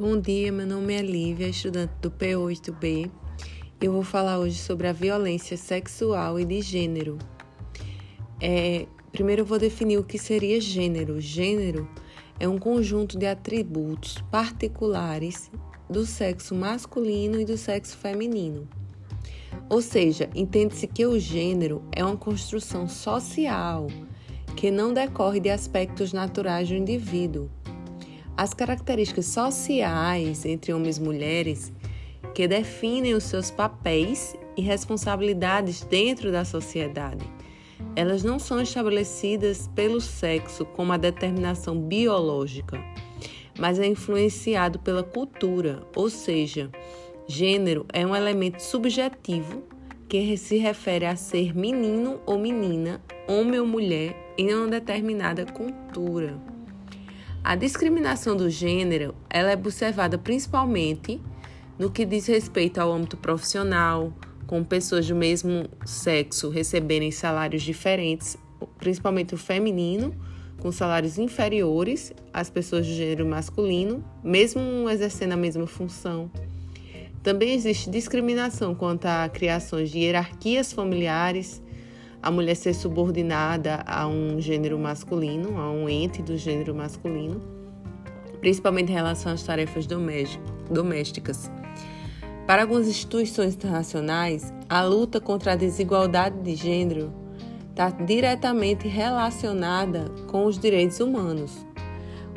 [0.00, 3.10] Bom dia, meu nome é Lívia, estudante do P8B.
[3.78, 7.18] Eu vou falar hoje sobre a violência sexual e de gênero.
[8.40, 11.20] É, primeiro eu vou definir o que seria gênero.
[11.20, 11.86] Gênero
[12.38, 15.50] é um conjunto de atributos particulares
[15.90, 18.66] do sexo masculino e do sexo feminino.
[19.68, 23.86] Ou seja, entende-se que o gênero é uma construção social
[24.56, 27.50] que não decorre de aspectos naturais do indivíduo
[28.40, 31.70] as características sociais entre homens e mulheres
[32.34, 37.22] que definem os seus papéis e responsabilidades dentro da sociedade.
[37.94, 42.82] Elas não são estabelecidas pelo sexo como a determinação biológica,
[43.58, 46.70] mas é influenciado pela cultura, ou seja,
[47.28, 49.62] gênero é um elemento subjetivo
[50.08, 56.49] que se refere a ser menino ou menina, homem ou mulher em uma determinada cultura.
[57.42, 61.20] A discriminação do gênero ela é observada principalmente
[61.78, 64.12] no que diz respeito ao âmbito profissional,
[64.46, 68.36] com pessoas do mesmo sexo receberem salários diferentes,
[68.78, 70.14] principalmente o feminino,
[70.58, 76.30] com salários inferiores às pessoas do gênero masculino, mesmo exercendo a mesma função.
[77.22, 81.62] Também existe discriminação quanto a criações de hierarquias familiares,
[82.22, 87.40] a mulher ser subordinada a um gênero masculino, a um ente do gênero masculino,
[88.40, 89.86] principalmente em relação às tarefas
[90.70, 91.50] domésticas.
[92.46, 97.12] Para algumas instituições internacionais, a luta contra a desigualdade de gênero
[97.70, 101.64] está diretamente relacionada com os direitos humanos.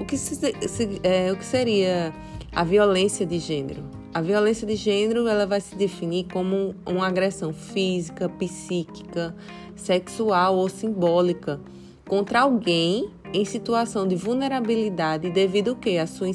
[0.00, 2.12] O que, se, se, é, o que seria
[2.54, 3.97] a violência de gênero?
[4.14, 9.36] A violência de gênero ela vai se definir como uma agressão física, psíquica,
[9.76, 11.60] sexual ou simbólica
[12.06, 16.28] contra alguém em situação de vulnerabilidade devido que a sua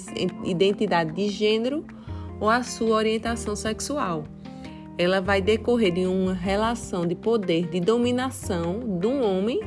[0.45, 1.83] identidade de gênero
[2.39, 4.23] ou a sua orientação sexual.
[4.95, 9.59] Ela vai decorrer de uma relação de poder de dominação do homem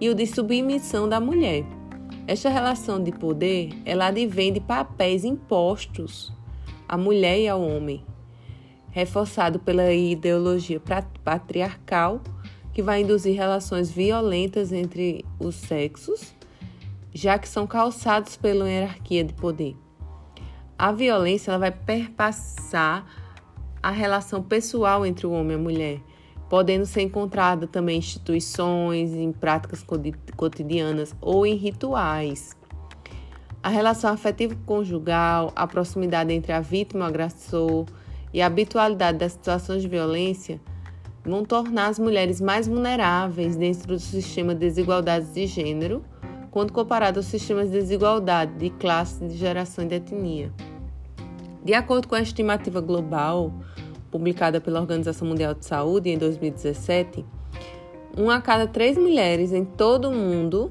[0.00, 1.62] e o de submissão da mulher.
[2.26, 6.32] Esta relação de poder, ela advém de papéis impostos
[6.88, 8.04] à mulher e ao homem,
[8.90, 10.80] reforçado pela ideologia
[11.24, 12.20] patriarcal
[12.72, 16.34] que vai induzir relações violentas entre os sexos,
[17.12, 19.76] já que são calçados pela hierarquia de poder.
[20.76, 23.06] A violência ela vai perpassar
[23.80, 26.00] a relação pessoal entre o homem e a mulher,
[26.48, 29.84] podendo ser encontrada também em instituições, em práticas
[30.36, 32.56] cotidianas ou em rituais.
[33.64, 37.86] A relação afetiva conjugal, a proximidade entre a vítima e o agressor
[38.30, 40.60] e a habitualidade das situações de violência
[41.24, 46.04] vão tornar as mulheres mais vulneráveis dentro do sistema de desigualdades de gênero,
[46.50, 50.52] quando comparado aos sistemas de desigualdade de classe, de geração e de etnia.
[51.64, 53.50] De acordo com a estimativa global,
[54.10, 57.24] publicada pela Organização Mundial de Saúde em 2017,
[58.14, 60.68] uma a cada três mulheres em todo o mundo,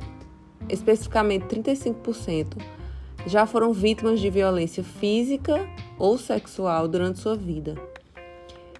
[0.69, 2.72] especificamente 35%,
[3.25, 5.67] já foram vítimas de violência física
[5.97, 7.75] ou sexual durante sua vida.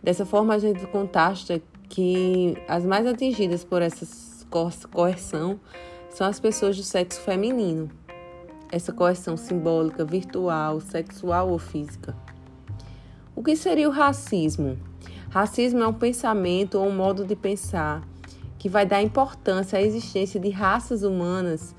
[0.02, 4.06] Dessa forma, a gente contasta que as mais atingidas por essa
[4.92, 5.60] coerção
[6.10, 7.90] são as pessoas do sexo feminino.
[8.72, 12.16] Essa coerção simbólica, virtual, sexual ou física.
[13.36, 14.78] O que seria o racismo?
[15.30, 18.04] Racismo é um pensamento ou um modo de pensar
[18.60, 21.76] que vai dar importância à existência de raças humanas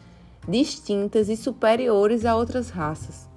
[0.48, 3.28] distintas e superiores a outras raças.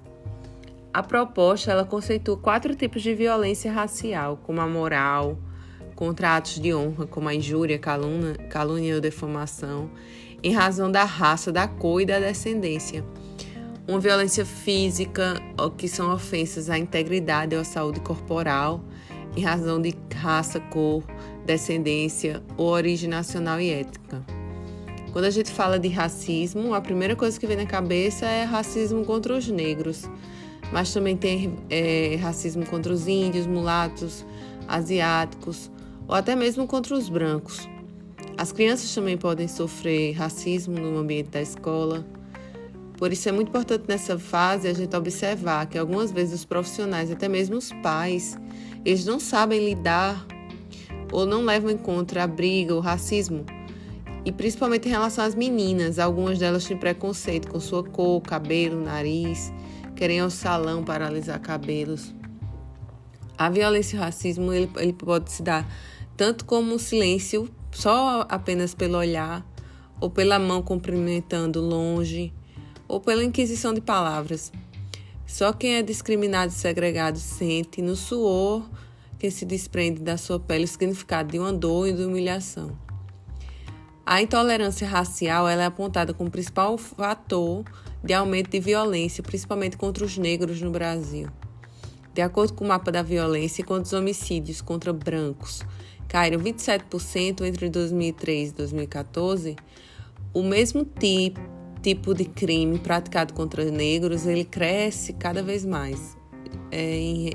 [0.92, 5.38] A proposta ela conceitua quatro tipos de violência racial, como a moral,
[5.94, 9.90] contra atos de honra, como a injúria, calúnia, calúnia ou defamação,
[10.42, 13.04] em razão da raça, da cor e da descendência.
[13.86, 15.34] Uma violência física,
[15.76, 18.84] que são ofensas à integridade ou à saúde corporal,
[19.36, 21.02] em razão de raça, cor,
[21.44, 24.37] descendência ou origem nacional e étnica.
[25.12, 29.04] Quando a gente fala de racismo, a primeira coisa que vem na cabeça é racismo
[29.04, 30.08] contra os negros
[30.72, 34.24] mas também tem é, racismo contra os índios, mulatos,
[34.66, 35.70] asiáticos
[36.06, 37.68] ou até mesmo contra os brancos.
[38.36, 42.06] As crianças também podem sofrer racismo no ambiente da escola.
[42.96, 47.10] Por isso é muito importante nessa fase a gente observar que algumas vezes os profissionais,
[47.10, 48.36] até mesmo os pais,
[48.84, 50.24] eles não sabem lidar
[51.12, 53.44] ou não levam em conta a briga, o racismo.
[54.28, 59.50] E principalmente em relação às meninas, algumas delas têm preconceito com sua cor, cabelo, nariz
[59.96, 62.14] querem ao salão para alisar cabelos.
[63.38, 65.66] A violência e o racismo ele, ele pode se dar
[66.14, 69.46] tanto como um silêncio, só apenas pelo olhar,
[69.98, 72.30] ou pela mão cumprimentando longe,
[72.86, 74.52] ou pela inquisição de palavras.
[75.26, 78.68] Só quem é discriminado e segregado sente no suor
[79.18, 82.87] que se desprende da sua pele o significado de uma dor e de humilhação.
[84.10, 87.62] A intolerância racial é apontada como principal fator
[88.02, 91.28] de aumento de violência, principalmente contra os negros no Brasil.
[92.14, 95.60] De acordo com o mapa da violência, quando os homicídios contra brancos
[96.08, 99.56] caíram 27% entre 2003 e 2014,
[100.32, 101.38] o mesmo tipo,
[101.82, 106.16] tipo de crime praticado contra negros ele cresce cada vez mais,
[106.70, 107.30] é, em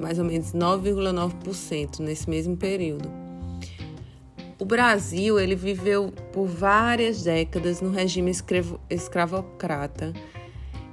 [0.00, 3.08] mais ou menos 9,9% nesse mesmo período.
[4.60, 10.12] O Brasil ele viveu por várias décadas no regime escravo, escravocrata,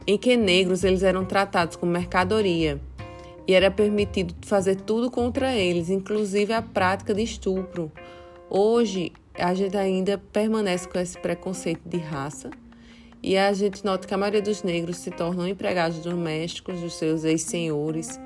[0.06, 2.80] em que negros eles eram tratados como mercadoria
[3.48, 7.92] e era permitido fazer tudo contra eles, inclusive a prática de estupro.
[8.52, 12.52] Hoje a gente ainda permanece com esse preconceito de raça
[13.24, 17.24] e a gente nota que a maioria dos negros se tornam empregados domésticos dos seus
[17.24, 18.20] ex-senhores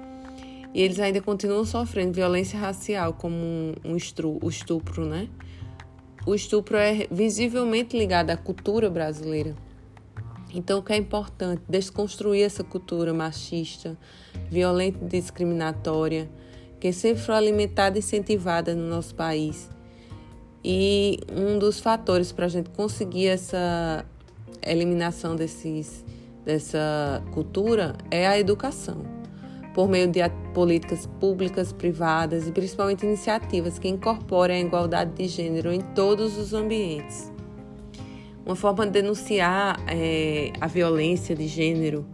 [0.73, 5.27] e eles ainda continuam sofrendo violência racial, como um estupro, o estupro, né?
[6.25, 9.55] O estupro é visivelmente ligado à cultura brasileira.
[10.53, 11.61] Então, o que é importante?
[11.67, 13.97] Desconstruir essa cultura machista,
[14.49, 16.29] violenta e discriminatória,
[16.79, 19.69] que sempre foi alimentada e incentivada no nosso país.
[20.63, 24.05] E um dos fatores para a gente conseguir essa
[24.61, 26.03] eliminação desses,
[26.45, 29.18] dessa cultura é a educação
[29.73, 30.19] por meio de
[30.53, 36.53] políticas públicas, privadas e principalmente iniciativas que incorporem a igualdade de gênero em todos os
[36.53, 37.31] ambientes.
[38.45, 42.05] Uma forma de denunciar é, a violência de gênero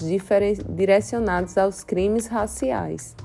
[0.67, 3.15] direcionados aos crimes raciais.